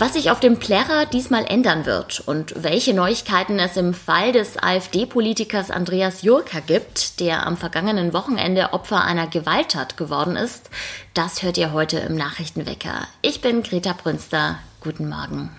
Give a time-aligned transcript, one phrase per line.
[0.00, 4.56] Was sich auf dem Plärrer diesmal ändern wird und welche Neuigkeiten es im Fall des
[4.56, 10.70] AfD-Politikers Andreas Jurka gibt, der am vergangenen Wochenende Opfer einer Gewalttat geworden ist,
[11.12, 13.08] das hört ihr heute im Nachrichtenwecker.
[13.20, 14.58] Ich bin Greta Brünster.
[14.80, 15.50] Guten Morgen.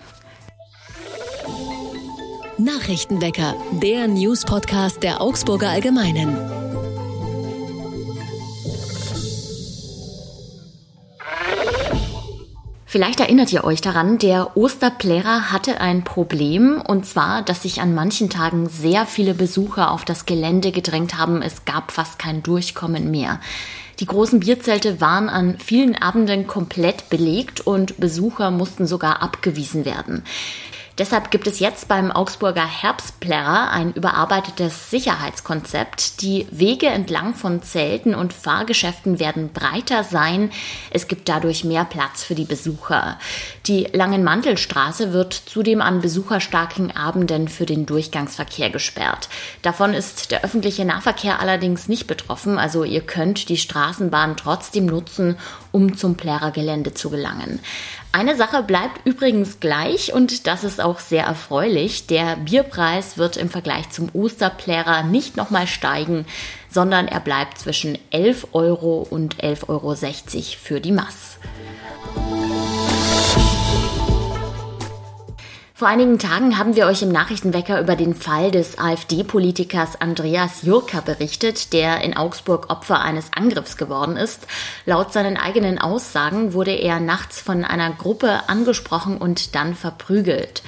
[2.58, 6.61] Nachrichtenwecker, der News-Podcast der Augsburger Allgemeinen.
[12.92, 17.94] Vielleicht erinnert ihr euch daran, der Osterplärer hatte ein Problem und zwar, dass sich an
[17.94, 21.40] manchen Tagen sehr viele Besucher auf das Gelände gedrängt haben.
[21.40, 23.40] Es gab fast kein Durchkommen mehr.
[23.98, 30.22] Die großen Bierzelte waren an vielen Abenden komplett belegt und Besucher mussten sogar abgewiesen werden.
[31.02, 36.22] Deshalb gibt es jetzt beim Augsburger Herbstplärrer ein überarbeitetes Sicherheitskonzept.
[36.22, 40.52] Die Wege entlang von Zelten und Fahrgeschäften werden breiter sein.
[40.92, 43.18] Es gibt dadurch mehr Platz für die Besucher.
[43.66, 49.28] Die Langenmantelstraße wird zudem an besucherstarken Abenden für den Durchgangsverkehr gesperrt.
[49.62, 55.36] Davon ist der öffentliche Nahverkehr allerdings nicht betroffen, also ihr könnt die Straßenbahn trotzdem nutzen,
[55.72, 57.58] um zum Plärrergelände zu gelangen.
[58.14, 62.06] Eine Sache bleibt übrigens gleich und das ist auch sehr erfreulich.
[62.06, 66.26] Der Bierpreis wird im Vergleich zum Osterplärer nicht nochmal steigen,
[66.68, 69.94] sondern er bleibt zwischen 11 Euro und 11,60 Euro
[70.62, 71.38] für die Mass.
[75.82, 81.00] Vor einigen Tagen haben wir euch im Nachrichtenwecker über den Fall des AfD-Politikers Andreas Jurka
[81.00, 84.46] berichtet, der in Augsburg Opfer eines Angriffs geworden ist.
[84.86, 90.62] Laut seinen eigenen Aussagen wurde er nachts von einer Gruppe angesprochen und dann verprügelt.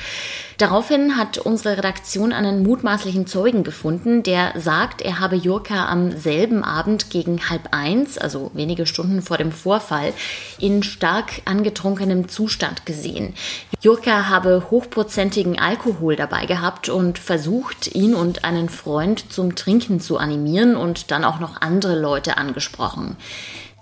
[0.58, 6.62] Daraufhin hat unsere Redaktion einen mutmaßlichen Zeugen gefunden, der sagt, er habe Jurka am selben
[6.62, 10.12] Abend gegen halb eins, also wenige Stunden vor dem Vorfall,
[10.58, 13.34] in stark angetrunkenem Zustand gesehen.
[13.80, 20.18] Jurka habe hochprozentigen Alkohol dabei gehabt und versucht, ihn und einen Freund zum Trinken zu
[20.18, 23.16] animieren und dann auch noch andere Leute angesprochen.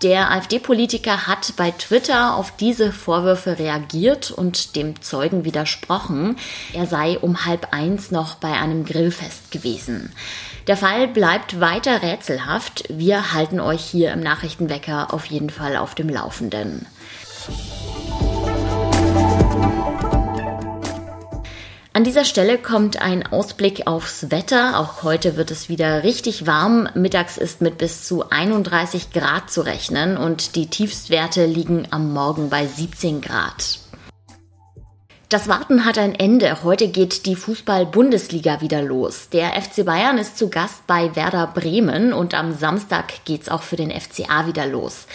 [0.03, 6.37] Der AfD-Politiker hat bei Twitter auf diese Vorwürfe reagiert und dem Zeugen widersprochen.
[6.73, 10.13] Er sei um halb eins noch bei einem Grillfest gewesen.
[10.67, 12.85] Der Fall bleibt weiter rätselhaft.
[12.89, 16.87] Wir halten euch hier im Nachrichtenwecker auf jeden Fall auf dem Laufenden.
[22.13, 24.79] Dieser Stelle kommt ein Ausblick aufs Wetter.
[24.79, 26.87] Auch heute wird es wieder richtig warm.
[26.93, 32.51] Mittags ist mit bis zu 31 Grad zu rechnen und die Tiefstwerte liegen am Morgen
[32.51, 33.82] bei 17 Grad.
[35.33, 36.63] Das Warten hat ein Ende.
[36.63, 39.31] Heute geht die Fußball-Bundesliga wieder los.
[39.31, 43.77] Der FC Bayern ist zu Gast bei Werder Bremen und am Samstag geht's auch für
[43.77, 45.07] den FCA wieder los.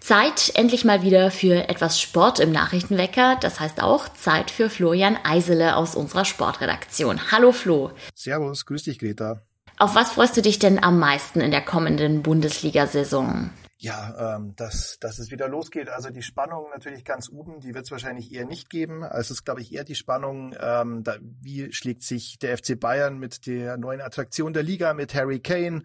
[0.00, 3.36] Zeit endlich mal wieder für etwas Sport im Nachrichtenwecker.
[3.40, 7.32] Das heißt auch Zeit für Florian Eisele aus unserer Sportredaktion.
[7.32, 7.90] Hallo Flo.
[8.14, 9.42] Servus, grüß dich Greta.
[9.76, 13.50] Auf was freust du dich denn am meisten in der kommenden Bundesliga-Saison?
[13.80, 15.88] Ja, ähm, dass, dass es wieder losgeht.
[15.88, 19.04] Also die Spannung natürlich ganz oben, die wird es wahrscheinlich eher nicht geben.
[19.04, 22.78] Also es ist, glaube ich, eher die Spannung, ähm, da, wie schlägt sich der FC
[22.78, 25.84] Bayern mit der neuen Attraktion der Liga, mit Harry Kane,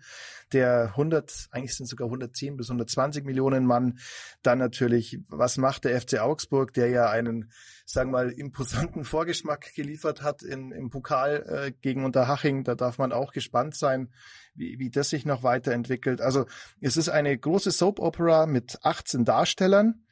[0.53, 3.99] der 100, eigentlich sind sogar 110 bis 120 Millionen Mann.
[4.41, 7.51] Dann natürlich, was macht der FC Augsburg, der ja einen,
[7.85, 12.63] sagen wir mal, imposanten Vorgeschmack geliefert hat in, im Pokal äh, gegen Unterhaching.
[12.63, 14.09] Da darf man auch gespannt sein,
[14.55, 16.21] wie, wie das sich noch weiterentwickelt.
[16.21, 16.45] Also
[16.79, 20.03] es ist eine große Soap Opera mit 18 Darstellern.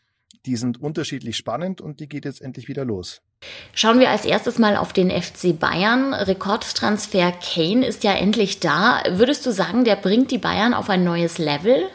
[0.46, 3.22] Die sind unterschiedlich spannend und die geht jetzt endlich wieder los.
[3.74, 6.14] Schauen wir als erstes mal auf den FC Bayern.
[6.14, 9.04] Rekordtransfer Kane ist ja endlich da.
[9.10, 11.90] Würdest du sagen, der bringt die Bayern auf ein neues Level?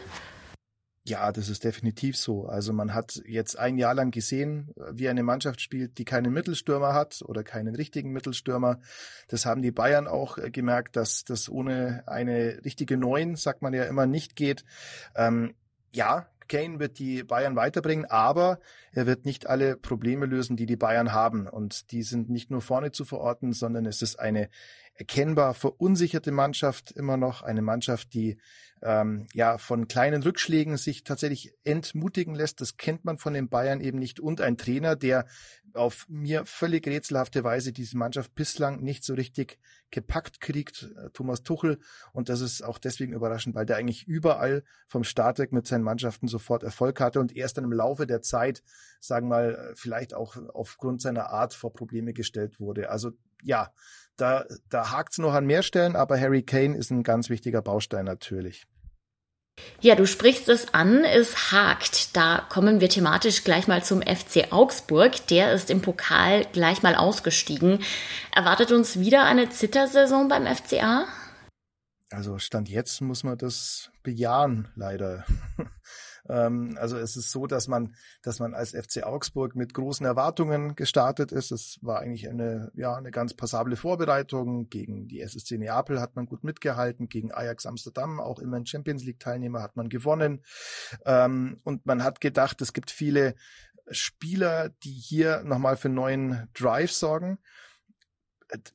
[1.07, 2.47] Ja, das ist definitiv so.
[2.47, 6.93] Also man hat jetzt ein Jahr lang gesehen, wie eine Mannschaft spielt, die keinen Mittelstürmer
[6.93, 8.81] hat oder keinen richtigen Mittelstürmer.
[9.29, 13.73] Das haben die Bayern auch äh, gemerkt, dass das ohne eine richtige Neun, sagt man
[13.73, 14.65] ja immer, nicht geht.
[15.15, 15.53] Ähm,
[15.93, 18.59] ja, Kane wird die Bayern weiterbringen, aber
[18.91, 21.47] er wird nicht alle Probleme lösen, die die Bayern haben.
[21.47, 24.49] Und die sind nicht nur vorne zu verorten, sondern es ist eine
[24.95, 28.37] erkennbar verunsicherte Mannschaft immer noch, eine Mannschaft, die
[28.81, 32.61] ähm, ja von kleinen Rückschlägen sich tatsächlich entmutigen lässt.
[32.61, 34.19] Das kennt man von den Bayern eben nicht.
[34.19, 35.25] Und ein Trainer, der
[35.77, 39.59] auf mir völlig rätselhafte Weise diese Mannschaft bislang nicht so richtig
[39.91, 41.79] gepackt kriegt, äh, Thomas Tuchel.
[42.11, 45.83] Und das ist auch deswegen überraschend, weil der eigentlich überall vom Start weg mit seinen
[45.83, 48.63] Mannschaften sofort Erfolg hatte und erst dann im Laufe der Zeit,
[48.99, 52.89] sagen wir mal, vielleicht auch aufgrund seiner Art vor Probleme gestellt wurde.
[52.89, 53.11] Also
[53.43, 53.71] ja,
[54.17, 57.61] da, da hakt es noch an mehr Stellen, aber Harry Kane ist ein ganz wichtiger
[57.61, 58.65] Baustein natürlich.
[59.79, 62.15] Ja, du sprichst es an, es hakt.
[62.15, 65.27] Da kommen wir thematisch gleich mal zum FC Augsburg.
[65.27, 67.83] Der ist im Pokal gleich mal ausgestiegen.
[68.33, 71.05] Erwartet uns wieder eine Zittersaison beim FCA?
[72.09, 75.25] Also Stand jetzt muss man das bejahen, leider.
[76.29, 80.75] Ähm, also es ist so, dass man, dass man als FC Augsburg mit großen Erwartungen
[80.75, 81.51] gestartet ist.
[81.51, 84.69] Es war eigentlich eine, ja, eine ganz passable Vorbereitung.
[84.69, 89.03] Gegen die SSC Neapel hat man gut mitgehalten, gegen Ajax Amsterdam, auch immer ein Champions
[89.03, 90.43] League Teilnehmer, hat man gewonnen.
[91.05, 93.35] Ähm, und man hat gedacht, es gibt viele
[93.89, 97.39] Spieler, die hier nochmal für neuen Drive sorgen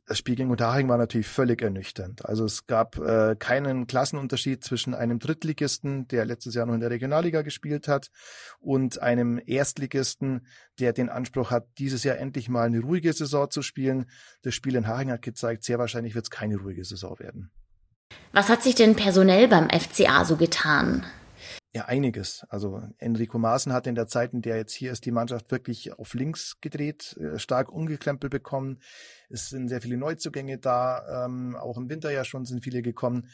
[0.07, 2.27] das Spiel gegen Unterhaching war natürlich völlig ernüchternd.
[2.27, 6.91] Also es gab äh, keinen Klassenunterschied zwischen einem Drittligisten, der letztes Jahr noch in der
[6.91, 8.11] Regionalliga gespielt hat,
[8.61, 10.47] und einem Erstligisten,
[10.79, 14.11] der den Anspruch hat, dieses Jahr endlich mal eine ruhige Saison zu spielen.
[14.43, 17.51] Das Spiel in Haching hat gezeigt, sehr wahrscheinlich wird es keine ruhige Saison werden.
[18.33, 21.07] Was hat sich denn personell beim FCA so getan?
[21.75, 22.45] Ja, einiges.
[22.51, 25.99] Also Enrico Maaßen hat in der Zeit, in der jetzt hier ist, die Mannschaft wirklich
[25.99, 28.81] auf links gedreht, äh, stark umgekrempelt bekommen.
[29.31, 33.31] Es sind sehr viele Neuzugänge da, ähm, auch im Winter ja schon sind viele gekommen.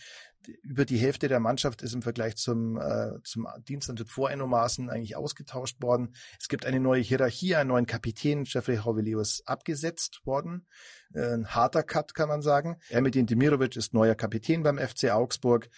[0.62, 4.88] Über die Hälfte der Mannschaft ist im Vergleich zum, äh, zum Dienstantritt vor Enno Maaßen
[4.88, 6.14] eigentlich ausgetauscht worden.
[6.40, 10.69] Es gibt eine neue Hierarchie, einen neuen Kapitän, Jeffrey Hovelius, abgesetzt worden.
[11.12, 12.76] Äh, ein harter Cut, kann man sagen.
[12.88, 15.69] Ermedin Demirovic ist neuer Kapitän beim FC Augsburg.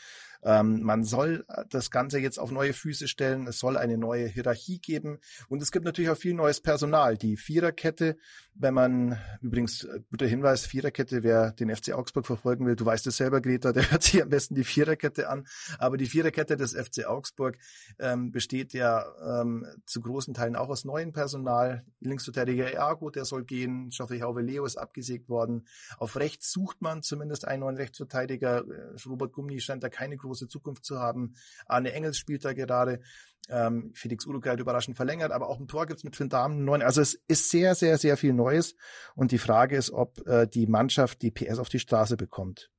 [0.43, 3.47] Ähm, man soll äh, das Ganze jetzt auf neue Füße stellen.
[3.47, 5.19] Es soll eine neue Hierarchie geben.
[5.49, 7.17] Und es gibt natürlich auch viel neues Personal.
[7.17, 8.17] Die Viererkette,
[8.55, 13.07] wenn man, übrigens, äh, guter Hinweis, Viererkette, wer den FC Augsburg verfolgen will, du weißt
[13.07, 15.47] es selber, Greta, der hört sich am besten die Viererkette an.
[15.79, 17.59] Aber die Viererkette des FC Augsburg
[17.99, 19.05] ähm, besteht ja
[19.41, 21.85] ähm, zu großen Teilen auch aus neuem Personal.
[22.01, 23.91] Linksverteidiger Eago, der soll gehen.
[23.91, 25.67] Geoffrey Hauve Leo ist abgesägt worden.
[25.99, 28.65] Auf rechts sucht man zumindest einen neuen Rechtsverteidiger.
[28.65, 31.35] Äh, Robert Gummi scheint da keine große große Zukunft zu haben.
[31.67, 33.01] Arne Engels spielt da gerade.
[33.49, 36.83] Ähm, Felix Uruguay hat überraschend verlängert, aber auch im Tor gibt's mit Finn Damen neun.
[36.83, 38.77] Also es ist sehr, sehr, sehr viel Neues.
[39.15, 42.71] Und die Frage ist, ob äh, die Mannschaft die PS auf die Straße bekommt.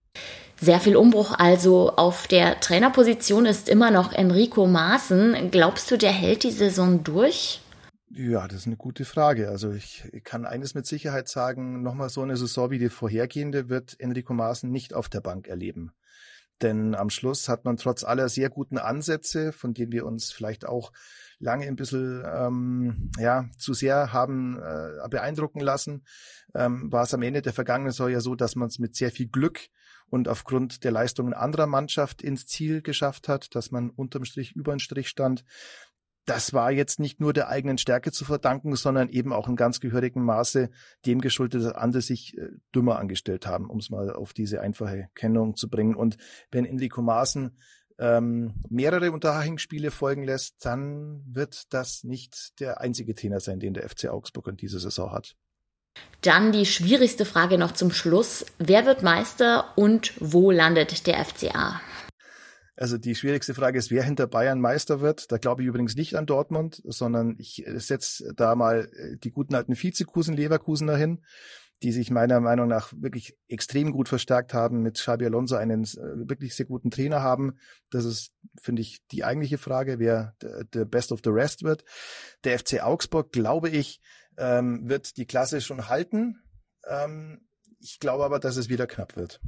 [0.60, 5.52] Sehr viel Umbruch also auf der Trainerposition ist immer noch Enrico Maaßen.
[5.52, 7.62] Glaubst du, der hält die Saison durch?
[8.14, 9.50] Ja, das ist eine gute Frage.
[9.50, 13.98] Also ich kann eines mit Sicherheit sagen, nochmal so eine Saison wie die vorhergehende wird
[14.00, 15.94] Enrico Maaßen nicht auf der Bank erleben.
[16.62, 20.66] Denn am Schluss hat man trotz aller sehr guten Ansätze, von denen wir uns vielleicht
[20.66, 20.92] auch
[21.40, 26.06] lange ein bisschen ähm, ja, zu sehr haben äh, beeindrucken lassen,
[26.54, 29.12] ähm, war es am Ende der vergangenen Saison ja so, dass man es mit sehr
[29.12, 29.70] viel Glück
[30.12, 34.74] und aufgrund der Leistungen anderer Mannschaft ins Ziel geschafft hat, dass man unterm Strich über
[34.74, 35.44] den Strich stand
[36.26, 39.80] das war jetzt nicht nur der eigenen Stärke zu verdanken, sondern eben auch in ganz
[39.80, 40.70] gehörigem Maße
[41.06, 45.10] dem geschuldet, dass andere sich äh, dümmer angestellt haben, um es mal auf diese einfache
[45.16, 45.96] Kennung zu bringen.
[45.96, 46.18] Und
[46.52, 47.58] wenn Enrico Maaßen
[47.98, 53.88] ähm, mehrere Unterhaching-Spiele folgen lässt, dann wird das nicht der einzige Trainer sein, den der
[53.90, 55.36] FC Augsburg in dieser Saison hat.
[56.22, 58.46] Dann die schwierigste Frage noch zum Schluss.
[58.60, 61.82] Wer wird Meister und wo landet der FCA?
[62.82, 65.32] Also die schwierigste Frage ist, wer hinter Bayern Meister wird.
[65.32, 69.54] Da glaube ich übrigens nicht an Dortmund, sondern ich setze da mal äh, die guten
[69.54, 71.24] alten Vizekusen, Leverkusen dahin,
[71.84, 76.28] die sich meiner Meinung nach wirklich extrem gut verstärkt haben, mit Xabi Alonso einen äh,
[76.28, 77.60] wirklich sehr guten Trainer haben.
[77.92, 81.86] Das ist, finde ich, die eigentliche Frage, wer der Best of the Rest wird.
[82.46, 84.02] Der FC Augsburg, glaube ich,
[84.38, 86.42] ähm, wird die Klasse schon halten.
[86.90, 87.42] Ähm,
[87.82, 89.40] ich glaube aber, dass es wieder knapp wird.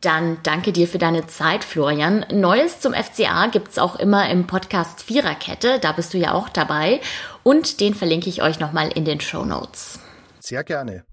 [0.00, 2.26] Dann danke dir für deine Zeit, Florian.
[2.30, 5.78] Neues zum FCA gibt's auch immer im Podcast Viererkette.
[5.80, 7.00] Da bist du ja auch dabei.
[7.42, 9.98] Und den verlinke ich euch nochmal in den Show Notes.
[10.40, 11.04] Sehr gerne.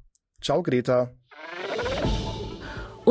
[0.41, 1.12] Ciao, Greta.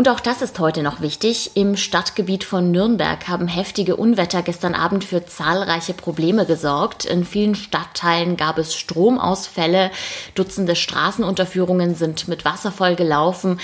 [0.00, 1.50] Und auch das ist heute noch wichtig.
[1.57, 7.04] Im Stadtgebiet von Nürnberg haben heftige Unwetter gestern Abend für zahlreiche Probleme gesorgt.
[7.04, 9.90] In vielen Stadtteilen gab es Stromausfälle,
[10.35, 13.61] Dutzende Straßenunterführungen sind mit Wasser voll gelaufen.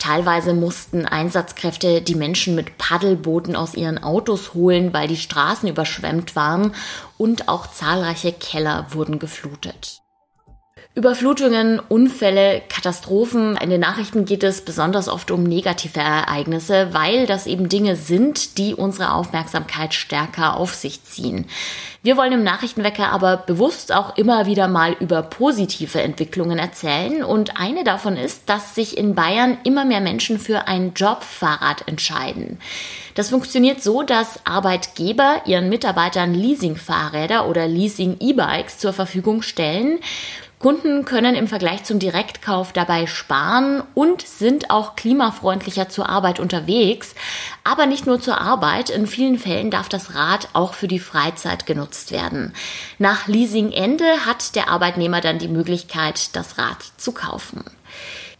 [0.00, 6.34] Teilweise mussten Einsatzkräfte die Menschen mit Paddelbooten aus ihren Autos holen, weil die Straßen überschwemmt
[6.34, 6.74] waren
[7.16, 10.02] und auch zahlreiche Keller wurden geflutet.
[10.96, 13.58] Überflutungen, Unfälle, Katastrophen.
[13.58, 18.56] In den Nachrichten geht es besonders oft um negative Ereignisse, weil das eben Dinge sind,
[18.56, 21.44] die unsere Aufmerksamkeit stärker auf sich ziehen.
[22.02, 27.60] Wir wollen im Nachrichtenwecker aber bewusst auch immer wieder mal über positive Entwicklungen erzählen und
[27.60, 32.58] eine davon ist, dass sich in Bayern immer mehr Menschen für ein Jobfahrrad entscheiden.
[33.16, 39.98] Das funktioniert so, dass Arbeitgeber ihren Mitarbeitern Leasingfahrräder oder Leasing-E-Bikes zur Verfügung stellen
[40.58, 47.14] Kunden können im Vergleich zum Direktkauf dabei sparen und sind auch klimafreundlicher zur Arbeit unterwegs.
[47.62, 48.88] Aber nicht nur zur Arbeit.
[48.88, 52.54] In vielen Fällen darf das Rad auch für die Freizeit genutzt werden.
[52.98, 57.62] Nach Leasingende hat der Arbeitnehmer dann die Möglichkeit, das Rad zu kaufen.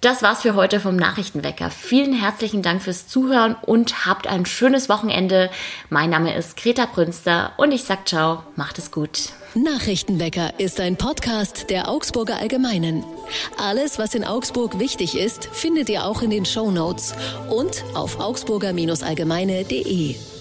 [0.03, 1.71] Das war's für heute vom Nachrichtenwecker.
[1.71, 5.51] Vielen herzlichen Dank fürs Zuhören und habt ein schönes Wochenende.
[5.89, 9.31] Mein Name ist Greta Brünster und ich sag ciao, macht es gut.
[9.55, 13.05] Nachrichtenwecker ist ein Podcast der Augsburger Allgemeinen.
[13.57, 17.15] Alles, was in Augsburg wichtig ist, findet ihr auch in den Show Notes
[17.49, 20.36] und auf augsburger-allgemeine.de.